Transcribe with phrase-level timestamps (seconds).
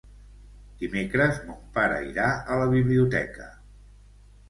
[0.83, 3.51] Dimecres mon pare irà a la biblioteca.